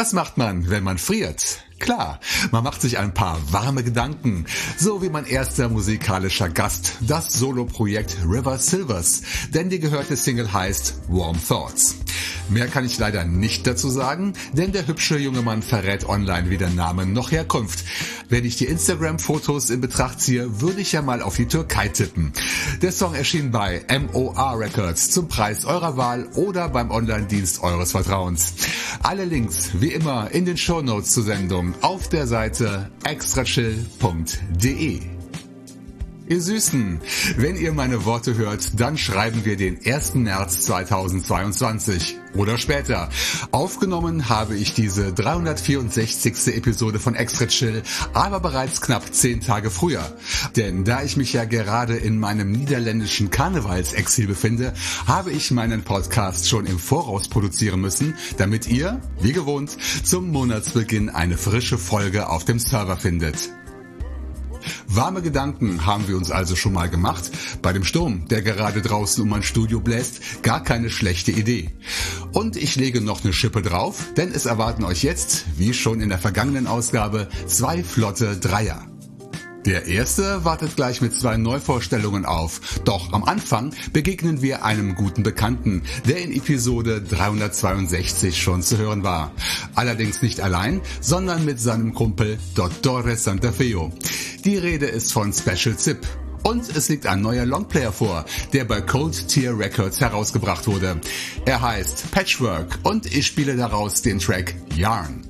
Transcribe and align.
Was 0.00 0.14
macht 0.14 0.38
man, 0.38 0.70
wenn 0.70 0.82
man 0.82 0.96
friert? 0.96 1.62
Klar, 1.78 2.20
man 2.50 2.64
macht 2.64 2.80
sich 2.82 2.98
ein 2.98 3.14
paar 3.14 3.38
warme 3.52 3.82
Gedanken, 3.84 4.46
so 4.76 5.02
wie 5.02 5.08
mein 5.08 5.26
erster 5.26 5.68
musikalischer 5.68 6.48
Gast, 6.48 6.94
das 7.00 7.32
Soloprojekt 7.32 8.18
River 8.26 8.58
Silvers, 8.58 9.22
denn 9.54 9.70
die 9.70 9.80
gehörte 9.80 10.16
Single 10.16 10.52
heißt 10.52 10.94
Warm 11.08 11.38
Thoughts. 11.46 11.96
Mehr 12.48 12.66
kann 12.66 12.84
ich 12.84 12.98
leider 12.98 13.24
nicht 13.24 13.66
dazu 13.66 13.88
sagen, 13.88 14.32
denn 14.52 14.72
der 14.72 14.88
hübsche 14.88 15.18
junge 15.18 15.42
Mann 15.42 15.62
verrät 15.62 16.08
online 16.08 16.50
weder 16.50 16.68
Namen 16.68 17.12
noch 17.12 17.30
Herkunft. 17.30 17.84
Wenn 18.28 18.44
ich 18.44 18.56
die 18.56 18.66
Instagram-Fotos 18.66 19.70
in 19.70 19.80
Betracht 19.80 20.20
ziehe, 20.20 20.60
würde 20.60 20.80
ich 20.80 20.92
ja 20.92 21.02
mal 21.02 21.22
auf 21.22 21.36
die 21.36 21.46
Türkei 21.46 21.88
tippen. 21.88 22.32
Der 22.82 22.92
Song 22.92 23.14
erschien 23.14 23.50
bei 23.50 23.84
MOR 23.88 24.58
Records 24.58 25.10
zum 25.10 25.28
Preis 25.28 25.64
eurer 25.64 25.96
Wahl 25.96 26.28
oder 26.34 26.68
beim 26.68 26.90
Online-Dienst 26.90 27.62
eures 27.62 27.92
Vertrauens. 27.92 28.54
Alle 29.02 29.24
Links 29.24 29.70
wie 29.74 29.92
immer 29.92 30.30
in 30.32 30.44
den 30.44 30.56
Shownotes 30.56 31.10
zur 31.10 31.24
Sendung 31.24 31.74
auf 31.82 32.08
der 32.08 32.26
Seite 32.26 32.39
extrachill.de. 33.04 35.19
Ihr 36.30 36.40
Süßen, 36.40 37.00
wenn 37.38 37.56
ihr 37.56 37.72
meine 37.72 38.04
Worte 38.04 38.36
hört, 38.36 38.78
dann 38.78 38.96
schreiben 38.96 39.44
wir 39.44 39.56
den 39.56 39.84
1. 39.84 40.14
März 40.14 40.60
2022 40.60 42.18
oder 42.36 42.56
später. 42.56 43.08
Aufgenommen 43.50 44.28
habe 44.28 44.54
ich 44.54 44.72
diese 44.72 45.12
364. 45.12 46.54
Episode 46.54 47.00
von 47.00 47.16
Extra 47.16 47.46
Chill, 47.46 47.82
aber 48.12 48.38
bereits 48.38 48.80
knapp 48.80 49.12
10 49.12 49.40
Tage 49.40 49.70
früher. 49.70 50.06
Denn 50.54 50.84
da 50.84 51.02
ich 51.02 51.16
mich 51.16 51.32
ja 51.32 51.46
gerade 51.46 51.96
in 51.96 52.20
meinem 52.20 52.52
niederländischen 52.52 53.30
Karnevalsexil 53.30 54.28
befinde, 54.28 54.72
habe 55.08 55.32
ich 55.32 55.50
meinen 55.50 55.82
Podcast 55.82 56.48
schon 56.48 56.64
im 56.64 56.78
Voraus 56.78 57.26
produzieren 57.26 57.80
müssen, 57.80 58.14
damit 58.36 58.68
ihr, 58.68 59.00
wie 59.20 59.32
gewohnt, 59.32 59.76
zum 60.04 60.30
Monatsbeginn 60.30 61.08
eine 61.08 61.36
frische 61.36 61.76
Folge 61.76 62.28
auf 62.28 62.44
dem 62.44 62.60
Server 62.60 62.96
findet. 62.96 63.50
Warme 64.86 65.22
Gedanken 65.22 65.86
haben 65.86 66.08
wir 66.08 66.16
uns 66.16 66.30
also 66.30 66.56
schon 66.56 66.72
mal 66.72 66.88
gemacht. 66.88 67.30
Bei 67.62 67.72
dem 67.72 67.84
Sturm, 67.84 68.26
der 68.28 68.42
gerade 68.42 68.82
draußen 68.82 69.22
um 69.22 69.28
mein 69.28 69.42
Studio 69.42 69.80
bläst, 69.80 70.42
gar 70.42 70.62
keine 70.62 70.90
schlechte 70.90 71.30
Idee. 71.30 71.70
Und 72.32 72.56
ich 72.56 72.76
lege 72.76 73.00
noch 73.00 73.24
eine 73.24 73.32
Schippe 73.32 73.62
drauf, 73.62 74.06
denn 74.16 74.32
es 74.32 74.46
erwarten 74.46 74.84
euch 74.84 75.02
jetzt, 75.02 75.44
wie 75.56 75.74
schon 75.74 76.00
in 76.00 76.08
der 76.08 76.18
vergangenen 76.18 76.66
Ausgabe, 76.66 77.28
zwei 77.46 77.82
flotte 77.82 78.36
Dreier. 78.36 78.89
Der 79.66 79.86
erste 79.86 80.44
wartet 80.46 80.74
gleich 80.76 81.02
mit 81.02 81.14
zwei 81.14 81.36
Neuvorstellungen 81.36 82.24
auf. 82.24 82.80
Doch 82.84 83.12
am 83.12 83.24
Anfang 83.24 83.74
begegnen 83.92 84.40
wir 84.40 84.64
einem 84.64 84.94
guten 84.94 85.22
Bekannten, 85.22 85.82
der 86.08 86.22
in 86.22 86.32
Episode 86.32 87.02
362 87.02 88.40
schon 88.40 88.62
zu 88.62 88.78
hören 88.78 89.02
war. 89.02 89.32
Allerdings 89.74 90.22
nicht 90.22 90.40
allein, 90.40 90.80
sondern 91.02 91.44
mit 91.44 91.60
seinem 91.60 91.92
Kumpel 91.92 92.38
Dottore 92.54 93.16
Santafeo. 93.16 93.92
Die 94.46 94.56
Rede 94.56 94.86
ist 94.86 95.12
von 95.12 95.32
Special 95.32 95.76
Zip. 95.76 96.06
Und 96.42 96.74
es 96.74 96.88
liegt 96.88 97.06
ein 97.06 97.20
neuer 97.20 97.44
Longplayer 97.44 97.92
vor, 97.92 98.24
der 98.54 98.64
bei 98.64 98.80
Cold 98.80 99.28
Tier 99.28 99.58
Records 99.58 100.00
herausgebracht 100.00 100.66
wurde. 100.66 100.98
Er 101.44 101.60
heißt 101.60 102.10
Patchwork 102.12 102.78
und 102.82 103.14
ich 103.14 103.26
spiele 103.26 103.56
daraus 103.56 104.00
den 104.00 104.18
Track 104.20 104.54
Yarn. 104.74 105.29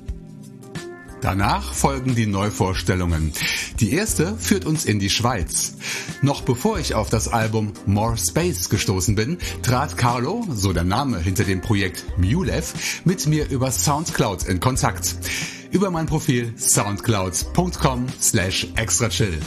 Danach 1.21 1.73
folgen 1.73 2.15
die 2.15 2.25
Neuvorstellungen. 2.25 3.31
Die 3.79 3.93
erste 3.93 4.35
führt 4.37 4.65
uns 4.65 4.85
in 4.85 4.99
die 4.99 5.11
Schweiz. 5.11 5.75
Noch 6.23 6.41
bevor 6.41 6.79
ich 6.79 6.95
auf 6.95 7.09
das 7.09 7.27
Album 7.27 7.73
More 7.85 8.17
Space 8.17 8.69
gestoßen 8.69 9.13
bin, 9.13 9.37
trat 9.61 9.97
Carlo, 9.97 10.45
so 10.51 10.73
der 10.73 10.83
Name 10.83 11.19
hinter 11.19 11.43
dem 11.43 11.61
Projekt 11.61 12.05
Mulev, 12.17 12.73
mit 13.05 13.27
mir 13.27 13.49
über 13.49 13.71
Soundcloud 13.71 14.45
in 14.45 14.59
Kontakt. 14.59 15.15
Über 15.69 15.91
mein 15.91 16.07
Profil 16.07 16.53
soundcloud.com 16.57 18.07
slash 18.19 18.67
extrachill. 18.75 19.39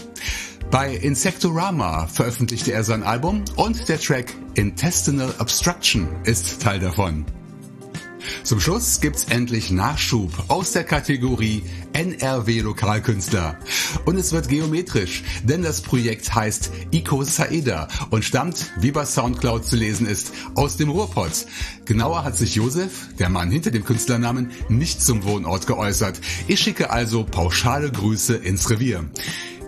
Bei 0.71 0.94
Insectorama 0.94 2.06
veröffentlichte 2.06 2.73
er 2.73 2.85
sein 2.85 3.03
Album 3.03 3.44
und 3.56 3.88
der 3.88 4.00
Track 4.00 4.32
Intestinal 4.55 5.35
Obstruction 5.38 6.09
ist 6.25 6.62
Teil 6.62 6.79
davon. 6.79 7.26
Zum 8.43 8.61
Schluss 8.61 9.00
gibt's 9.00 9.25
endlich 9.25 9.71
Nachschub 9.71 10.32
aus 10.49 10.73
der 10.73 10.85
Kategorie 10.85 11.62
NRW 11.93 12.61
Lokalkünstler. 12.61 13.59
Und 14.05 14.17
es 14.17 14.32
wird 14.32 14.49
geometrisch, 14.49 15.23
denn 15.43 15.62
das 15.62 15.81
Projekt 15.81 16.35
heißt 16.35 16.71
Ico 16.91 17.23
Saeda 17.23 17.88
und 18.11 18.25
stammt, 18.25 18.73
wie 18.79 18.91
bei 18.91 19.05
Soundcloud 19.05 19.65
zu 19.65 19.76
lesen 19.76 20.06
ist, 20.06 20.32
aus 20.55 20.76
dem 20.76 20.91
Ruhrpott. 20.91 21.47
Genauer 21.85 22.25
hat 22.25 22.37
sich 22.37 22.55
Josef, 22.55 23.09
der 23.19 23.29
Mann 23.29 23.50
hinter 23.50 23.71
dem 23.71 23.85
Künstlernamen, 23.85 24.50
nicht 24.69 25.03
zum 25.03 25.25
Wohnort 25.25 25.67
geäußert. 25.67 26.21
Ich 26.49 26.61
schicke 26.61 26.91
also 26.91 27.25
pauschale 27.25 27.91
Grüße 27.91 28.35
ins 28.37 28.71
Revier. 28.71 29.05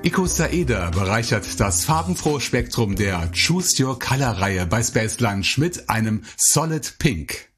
Ico 0.02 0.26
Saeda 0.26 0.90
bereichert 0.90 1.58
das 1.58 1.84
farbenfrohe 1.84 2.40
Spektrum 2.40 2.94
der 2.94 3.28
Choose 3.32 3.82
Your 3.82 3.98
Color 3.98 4.38
Reihe 4.38 4.66
bei 4.66 4.82
Space 4.82 5.18
Lunch 5.20 5.58
mit 5.58 5.90
einem 5.90 6.22
Solid 6.36 6.94
Pink. 6.98 7.48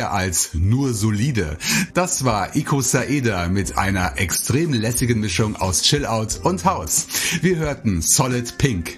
Mehr 0.00 0.14
als 0.14 0.54
nur 0.54 0.94
solide. 0.94 1.58
Das 1.92 2.24
war 2.24 2.56
Iko 2.56 2.80
Saeda 2.80 3.48
mit 3.48 3.76
einer 3.76 4.18
extrem 4.18 4.72
lässigen 4.72 5.20
Mischung 5.20 5.56
aus 5.56 5.82
Chill-Out 5.82 6.40
und 6.42 6.64
House. 6.64 7.06
Wir 7.42 7.56
hörten 7.56 8.00
Solid 8.00 8.56
Pink. 8.56 8.96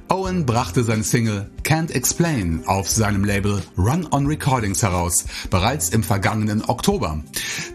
Owen 0.09 0.47
brachte 0.47 0.83
seine 0.83 1.03
Single 1.03 1.49
Can't 1.63 1.91
Explain 1.91 2.63
auf 2.65 2.89
seinem 2.89 3.23
Label 3.23 3.61
Run 3.77 4.07
On 4.11 4.25
Recordings 4.25 4.81
heraus, 4.81 5.25
bereits 5.51 5.89
im 5.89 6.01
vergangenen 6.01 6.63
Oktober. 6.65 7.23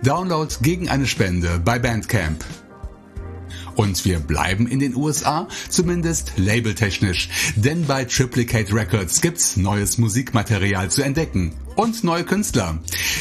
Download 0.03 0.53
gegen 0.63 0.89
eine 0.89 1.07
Spende 1.07 1.61
bei 1.65 1.79
Bandcamp. 1.79 2.45
Und 3.81 4.05
wir 4.05 4.21
bleiben 4.21 4.67
in 4.67 4.79
den 4.79 4.95
USA, 4.95 5.49
zumindest 5.71 6.35
labeltechnisch, 6.37 7.31
denn 7.57 7.87
bei 7.87 8.05
Triplicate 8.05 8.75
Records 8.75 9.23
gibt's 9.23 9.57
neues 9.57 9.97
Musikmaterial 9.97 10.91
zu 10.91 11.01
entdecken 11.01 11.55
und 11.77 12.05
neue 12.05 12.25
Künstler, 12.25 12.79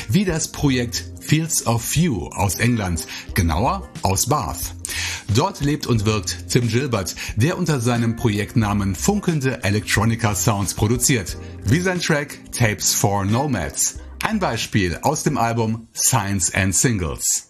wie 0.10 0.26
das 0.26 0.52
Projekt 0.52 1.06
Fields 1.22 1.66
of 1.66 1.96
View 1.96 2.28
aus 2.34 2.56
England, 2.56 3.08
genauer 3.36 3.88
aus 4.02 4.26
Bath. 4.28 4.76
Dort 5.34 5.62
lebt 5.62 5.88
und 5.88 6.06
wirkt 6.06 6.50
Tim 6.50 6.68
Gilbert, 6.68 7.16
der 7.38 7.58
unter 7.58 7.80
seinem 7.80 8.18
Projektnamen 8.18 8.96
funkelnde 8.96 9.64
Electronica 9.64 10.36
Sounds 10.36 10.74
produziert, 10.74 11.38
wie 11.64 11.80
sein 11.80 12.02
Track 12.02 12.38
Tapes 12.52 12.94
for 12.94 13.24
Nomads. 13.24 14.00
Ein 14.22 14.40
Beispiel 14.40 15.00
aus 15.04 15.24
dem 15.24 15.38
Album 15.38 15.88
Science 15.96 16.54
and 16.54 16.76
Singles. 16.76 17.49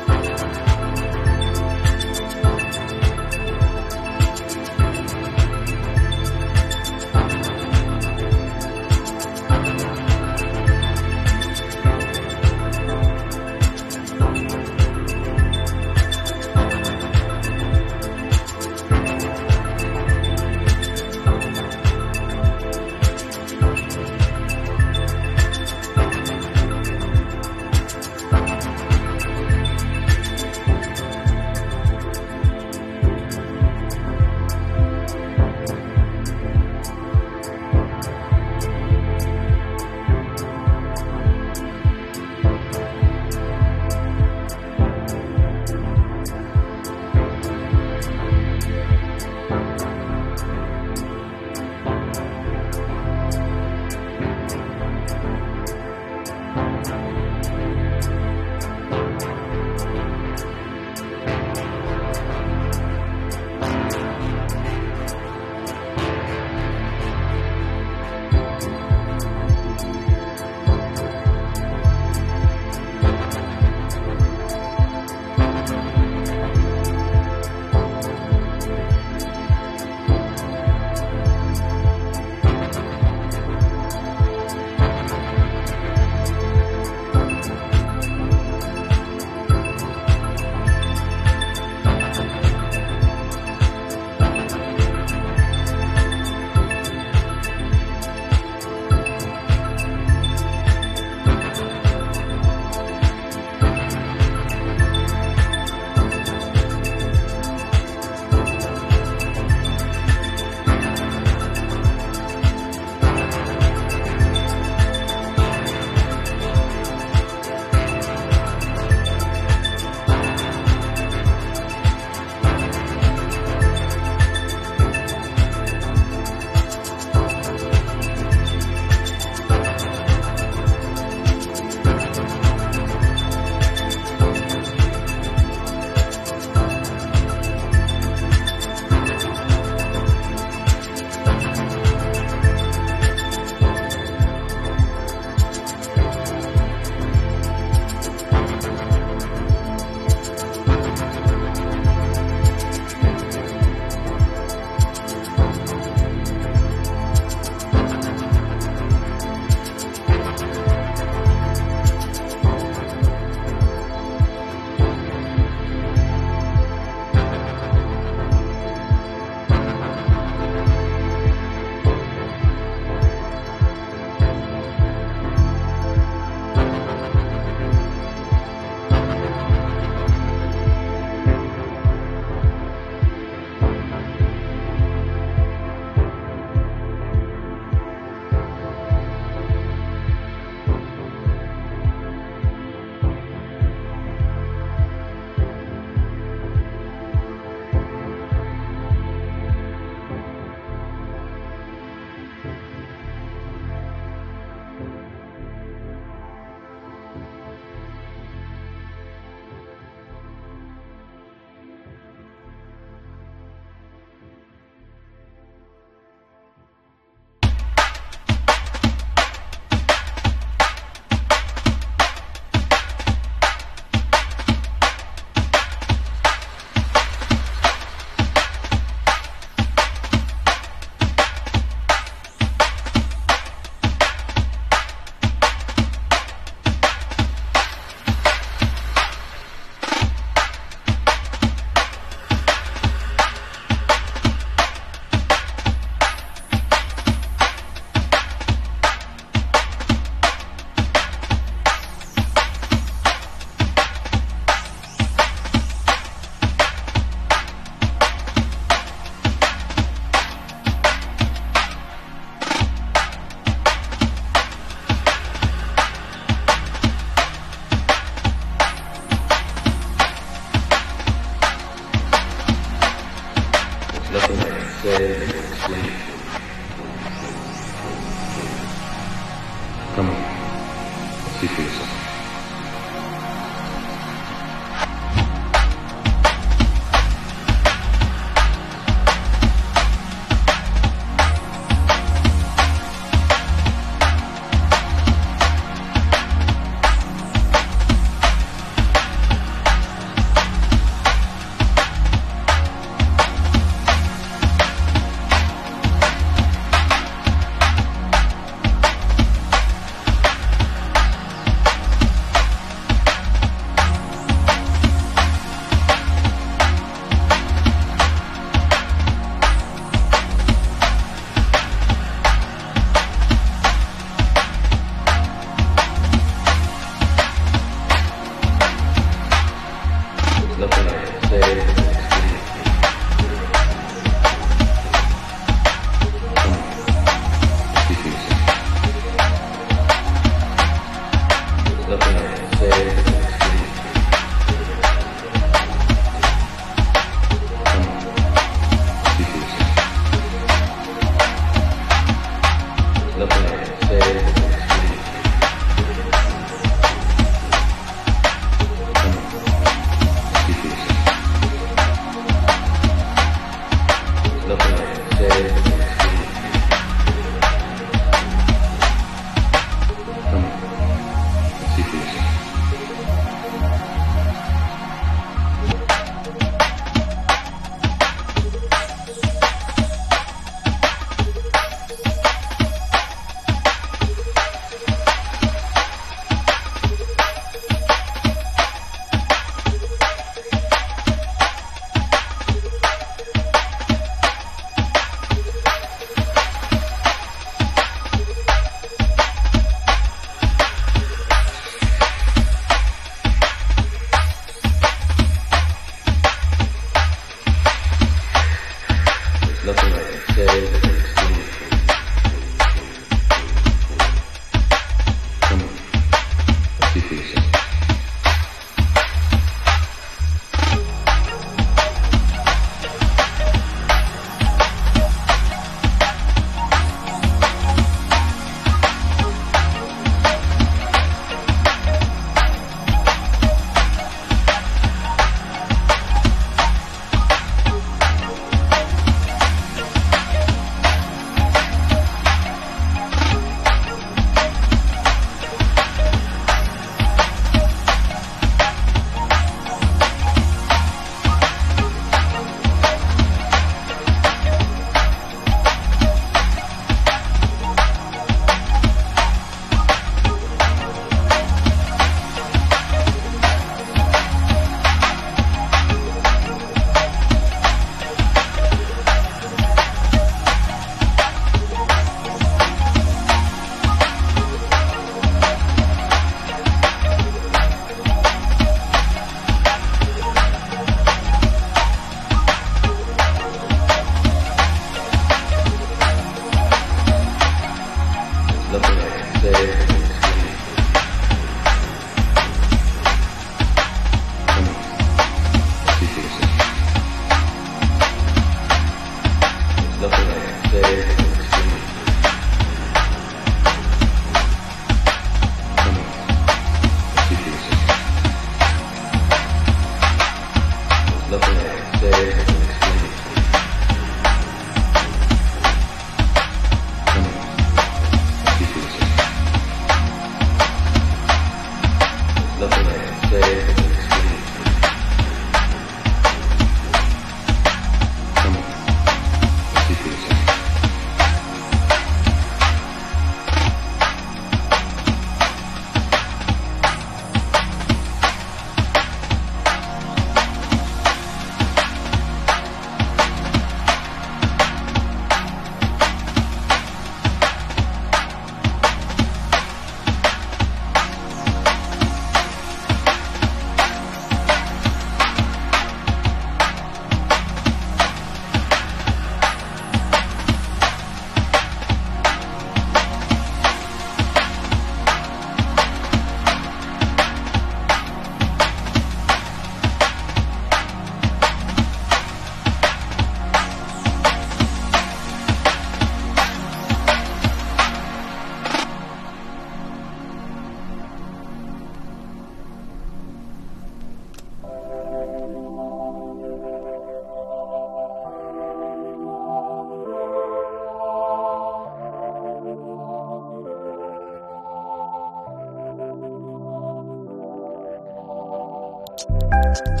Thank 599.72 600.00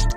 you. 0.00 0.09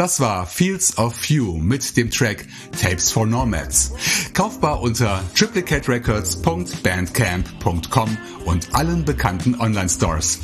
Das 0.00 0.18
war 0.18 0.46
Fields 0.46 0.96
of 0.96 1.14
View 1.28 1.58
mit 1.58 1.94
dem 1.98 2.10
Track 2.10 2.46
Tapes 2.80 3.12
for 3.12 3.26
Nomads. 3.26 3.92
Kaufbar 4.32 4.80
unter 4.80 5.22
triplicaterecords.bandcamp.com 5.34 8.16
und 8.46 8.74
allen 8.74 9.04
bekannten 9.04 9.60
Online-Stores. 9.60 10.38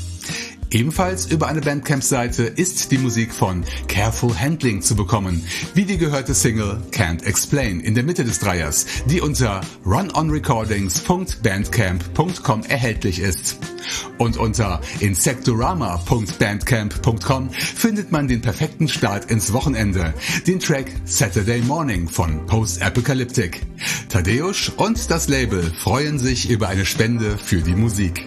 Ebenfalls 0.71 1.25
über 1.25 1.47
eine 1.47 1.63
Bandcamp-Seite 1.63 2.43
ist 2.43 2.93
die 2.93 2.99
Musik 2.99 3.33
von 3.33 3.65
Careful 3.89 4.39
Handling 4.39 4.83
zu 4.83 4.95
bekommen, 4.95 5.43
wie 5.73 5.87
die 5.87 5.97
gehörte 5.97 6.35
Single 6.35 6.83
Can't 6.91 7.25
Explain 7.25 7.81
in 7.81 7.95
der 7.95 8.05
Mitte 8.05 8.27
des 8.27 8.41
Dreiers, 8.41 8.85
die 9.07 9.23
unter 9.23 9.63
runonrecordings.bandcamp.com 9.87 12.63
erhältlich 12.65 13.21
ist. 13.21 13.57
Und 14.19 14.37
unter 14.37 14.81
insectorama.bandcamp.com 15.01 17.51
findet 17.51 18.12
man 18.12 18.29
den 18.29 18.41
perfekten 18.41 18.87
Start 18.89 19.29
ins 19.31 19.53
Wochenende, 19.53 20.14
den 20.47 20.61
Track 20.61 20.87
Saturday 21.05 21.61
Morning 21.62 22.09
von 22.09 22.47
Post 22.47 22.81
Apocalyptic. 22.83 23.62
Tadeusz 24.09 24.71
und 24.77 25.11
das 25.11 25.29
Label 25.29 25.62
freuen 25.79 26.19
sich 26.19 26.51
über 26.51 26.69
eine 26.69 26.87
Spende 26.87 27.39
für 27.39 27.61
die 27.61 27.75
Musik. 27.75 28.27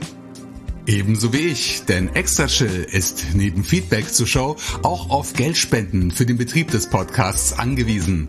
Ebenso 0.89 1.31
wie 1.33 1.37
ich, 1.37 1.85
denn 1.85 2.15
Extra 2.15 2.47
Chill 2.47 2.87
ist 2.91 3.35
neben 3.35 3.63
Feedback 3.63 4.11
zur 4.11 4.25
Show 4.25 4.55
auch 4.81 5.11
auf 5.11 5.33
Geldspenden 5.33 6.09
für 6.09 6.25
den 6.25 6.37
Betrieb 6.37 6.71
des 6.71 6.89
Podcasts 6.89 7.53
angewiesen. 7.53 8.27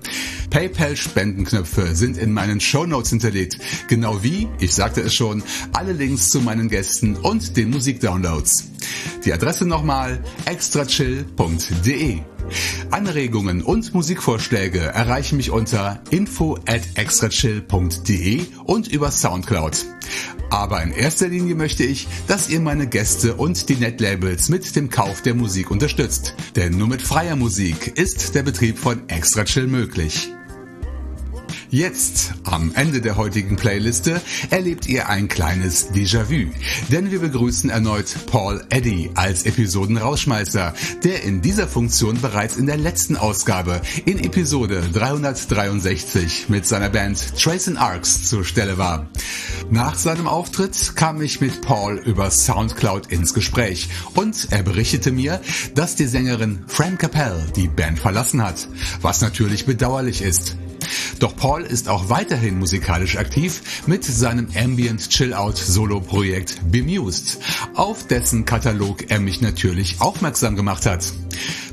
PayPal-Spendenknöpfe 0.51 1.95
sind 1.95 2.17
in 2.17 2.33
meinen 2.33 2.61
Shownotes 2.61 3.11
hinterlegt, 3.11 3.59
genau 3.89 4.23
wie, 4.23 4.49
ich 4.59 4.75
sagte 4.75 5.01
es 5.01 5.15
schon, 5.15 5.43
alle 5.73 5.93
Links 5.93 6.29
zu 6.29 6.41
meinen 6.41 6.69
Gästen 6.69 7.17
und 7.17 7.57
den 7.57 7.71
Musikdownloads. 7.71 8.71
Die 9.25 9.33
Adresse 9.33 9.67
nochmal 9.67 10.23
extrachill.de. 10.47 12.19
Anregungen 12.91 13.63
und 13.63 13.95
Musikvorschläge 13.95 14.81
erreichen 14.81 15.37
mich 15.37 15.51
unter 15.51 16.03
info 16.11 16.59
at 16.67 16.83
extrachill.de 16.95 18.41
und 18.65 18.89
über 18.89 19.11
Soundcloud. 19.11 19.87
Aber 20.51 20.83
in 20.83 20.91
erster 20.91 21.29
Linie 21.29 21.55
möchte 21.55 21.85
ich, 21.85 22.09
dass 22.27 22.49
ihr 22.49 22.61
meine 22.61 22.89
Gäste 22.89 23.35
und 23.37 23.69
die 23.69 23.77
Netlabels 23.77 24.49
mit 24.49 24.75
dem 24.75 24.91
Kauf 24.91 25.23
der 25.23 25.35
Musik 25.35 25.71
unterstützt. 25.71 26.35
Denn 26.57 26.77
nur 26.77 26.89
mit 26.89 27.03
freier 27.03 27.37
Musik 27.37 27.97
ist 27.97 28.35
der 28.35 28.43
Betrieb 28.43 28.79
von 28.79 29.09
Extra 29.09 29.45
Chill 29.45 29.69
möglich. 29.69 30.33
Jetzt, 31.73 32.33
am 32.43 32.73
Ende 32.75 33.01
der 33.01 33.17
heutigen 33.17 33.55
Playliste, 33.55 34.21
erlebt 34.51 34.89
ihr 34.89 35.09
ein 35.09 35.29
kleines 35.29 35.93
Déjà-vu, 35.93 36.51
denn 36.91 37.13
wir 37.13 37.21
begrüßen 37.21 37.71
erneut 37.71 38.13
Paul 38.27 38.65
Eddy 38.71 39.13
als 39.15 39.45
Episodenrausschmeißer, 39.45 40.75
der 41.05 41.23
in 41.23 41.43
dieser 41.43 41.69
Funktion 41.69 42.21
bereits 42.21 42.57
in 42.57 42.67
der 42.67 42.77
letzten 42.77 43.17
Ausgabe 43.17 43.83
in 44.05 44.19
Episode 44.19 44.83
363 44.93 46.49
mit 46.49 46.67
seiner 46.67 46.91
Band 46.91 47.39
Trace 47.41 47.77
Arcs 47.77 48.29
zur 48.29 48.45
Stelle 48.45 48.77
war. 48.77 49.09
Nach 49.71 49.97
seinem 49.97 50.27
Auftritt 50.27 50.97
kam 50.97 51.23
ich 51.23 51.41
mit 51.41 51.63
Paul 51.63 51.99
über 51.99 52.33
Soundcloud 52.33 53.13
ins 53.13 53.33
Gespräch 53.33 53.89
und 54.15 54.49
er 54.51 54.65
berichtete 54.65 55.13
mir, 55.13 55.41
dass 55.77 55.95
die 55.95 56.07
Sängerin 56.07 56.65
Fran 56.67 56.99
Capel 56.99 57.47
die 57.55 57.69
Band 57.69 58.01
verlassen 58.01 58.43
hat, 58.43 58.67
was 59.03 59.21
natürlich 59.21 59.67
bedauerlich 59.67 60.23
ist. 60.23 60.57
Doch 61.19 61.37
Paul 61.37 61.63
ist 61.63 61.89
auch 61.89 62.09
weiterhin 62.09 62.59
musikalisch 62.59 63.17
aktiv 63.17 63.63
mit 63.87 64.05
seinem 64.05 64.49
Ambient 64.55 65.09
Chill-Out 65.11 65.57
Solo-Projekt 65.57 66.61
Bemused, 66.71 67.39
auf 67.75 68.07
dessen 68.07 68.45
Katalog 68.45 69.11
er 69.11 69.21
mich 69.21 69.41
natürlich 69.41 70.01
aufmerksam 70.01 70.57
gemacht 70.57 70.87
hat. 70.87 71.13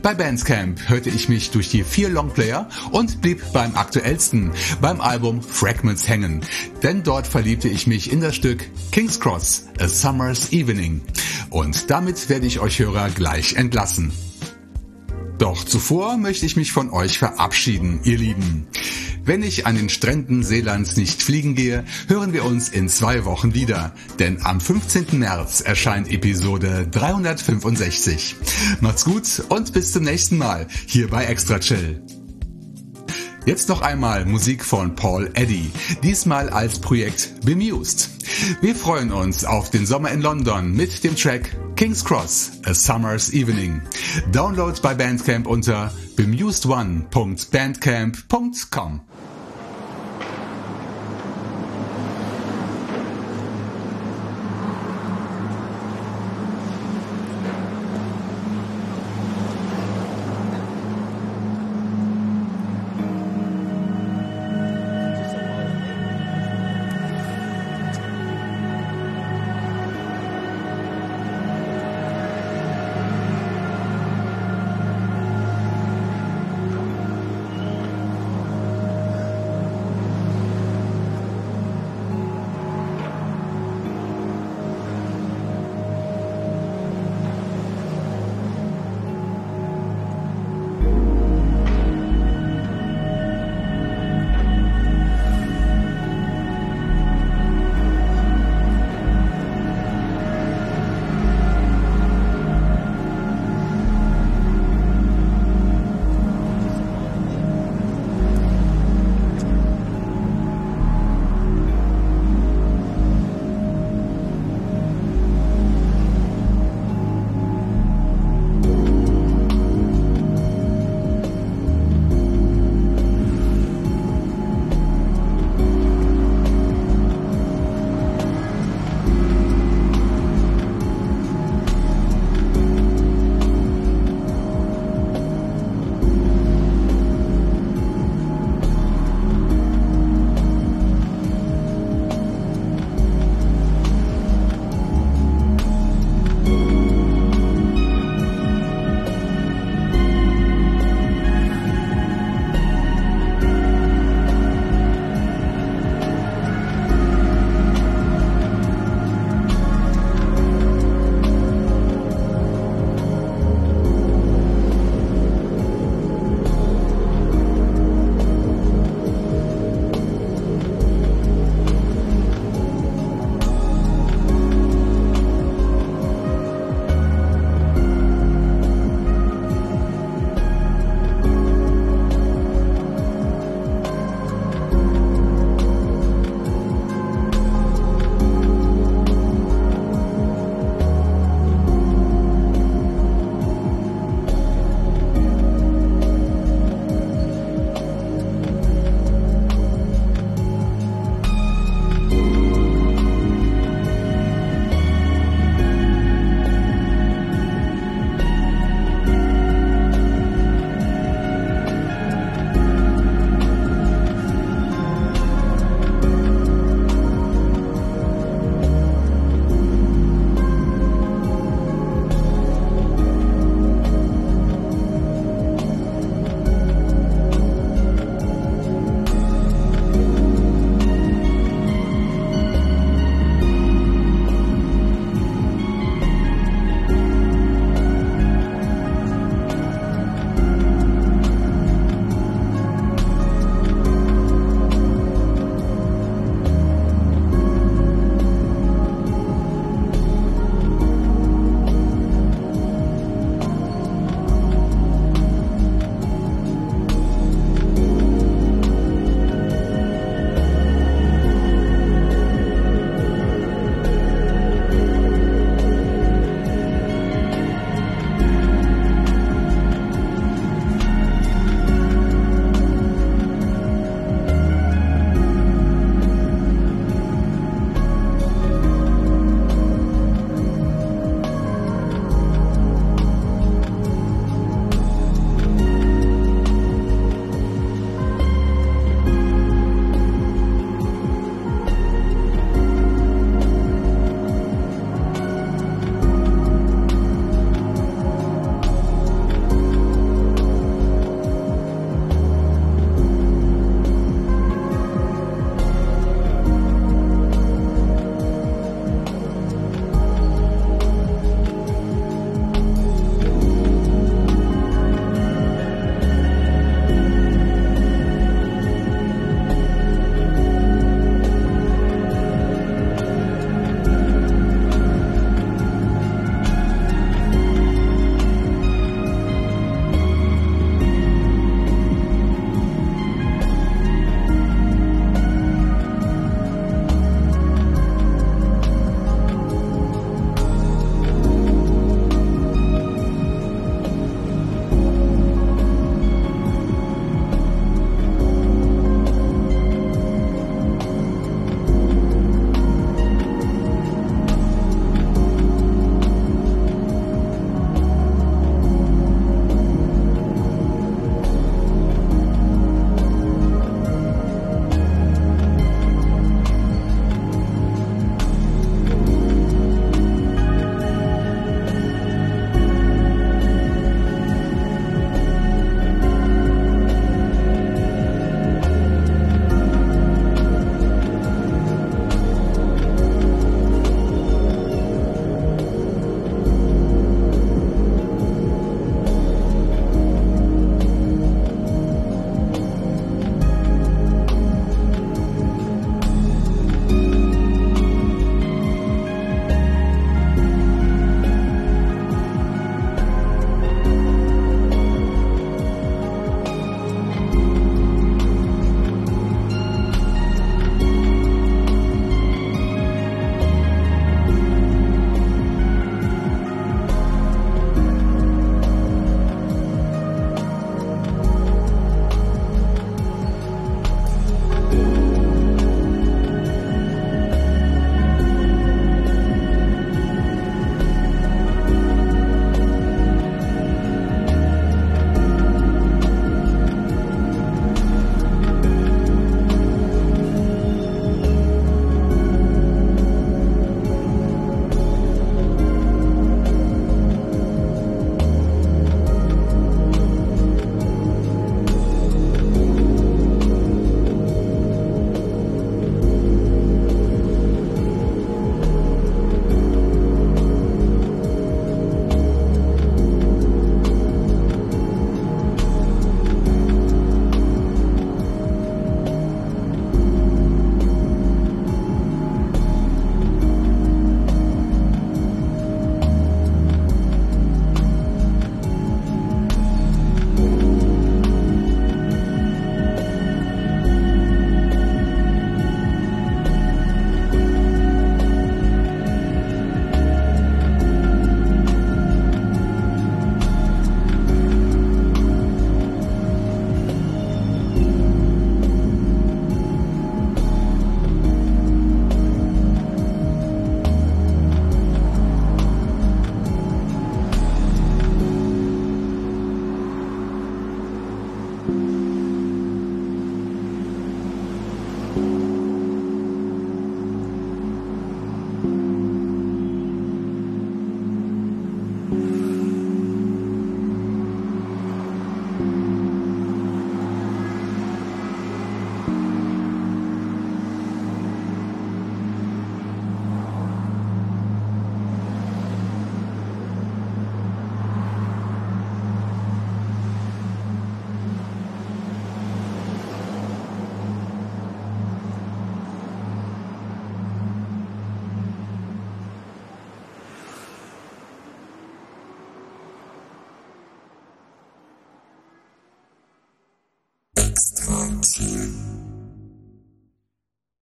Bei 0.01 0.13
Bandcamp 0.13 0.87
hörte 0.87 1.09
ich 1.09 1.29
mich 1.29 1.51
durch 1.51 1.69
die 1.69 1.83
vier 1.83 2.09
Longplayer 2.09 2.69
und 2.91 3.21
blieb 3.21 3.41
beim 3.53 3.75
aktuellsten, 3.75 4.51
beim 4.81 5.01
Album 5.01 5.41
Fragments 5.41 6.07
hängen, 6.07 6.41
denn 6.83 7.03
dort 7.03 7.27
verliebte 7.27 7.67
ich 7.67 7.87
mich 7.87 8.11
in 8.11 8.21
das 8.21 8.35
Stück 8.35 8.69
King's 8.91 9.19
Cross, 9.19 9.65
A 9.79 9.87
Summer's 9.87 10.51
Evening. 10.51 11.01
Und 11.49 11.89
damit 11.89 12.29
werde 12.29 12.45
ich 12.45 12.59
euch 12.59 12.79
Hörer 12.79 13.09
gleich 13.09 13.55
entlassen. 13.55 14.11
Doch 15.37 15.63
zuvor 15.63 16.17
möchte 16.17 16.45
ich 16.45 16.55
mich 16.55 16.71
von 16.71 16.89
euch 16.89 17.19
verabschieden, 17.19 17.99
ihr 18.03 18.17
Lieben. 18.17 18.67
Wenn 19.23 19.43
ich 19.43 19.67
an 19.67 19.75
den 19.75 19.89
Stränden 19.89 20.41
Seelands 20.41 20.95
nicht 20.95 21.21
fliegen 21.21 21.53
gehe, 21.53 21.83
hören 22.07 22.33
wir 22.33 22.43
uns 22.43 22.69
in 22.69 22.89
zwei 22.89 23.25
Wochen 23.25 23.53
wieder. 23.53 23.93
Denn 24.19 24.43
am 24.43 24.59
15. 24.59 25.19
März 25.19 25.61
erscheint 25.61 26.09
Episode 26.11 26.87
365. 26.89 28.35
Macht's 28.81 29.05
gut 29.05 29.43
und 29.49 29.73
bis 29.73 29.91
zum 29.91 30.03
nächsten 30.03 30.37
Mal 30.37 30.67
hier 30.87 31.09
bei 31.09 31.25
Extra 31.25 31.59
Chill. 31.59 32.01
Jetzt 33.45 33.69
noch 33.69 33.81
einmal 33.81 34.25
Musik 34.25 34.65
von 34.65 34.95
Paul 34.95 35.29
Eddy, 35.33 35.71
diesmal 36.03 36.49
als 36.49 36.79
Projekt 36.79 37.45
Bemused. 37.45 38.09
Wir 38.61 38.75
freuen 38.75 39.11
uns 39.11 39.45
auf 39.45 39.69
den 39.69 39.85
Sommer 39.85 40.11
in 40.11 40.21
London 40.21 40.73
mit 40.73 41.03
dem 41.03 41.15
Track 41.15 41.55
King's 41.77 42.03
Cross, 42.03 42.59
A 42.65 42.73
Summer's 42.73 43.31
Evening. 43.35 43.81
Download 44.31 44.81
bei 44.81 44.95
Bandcamp 44.95 45.45
unter 45.45 45.91
bemused1.bandcamp.com. 46.15 49.01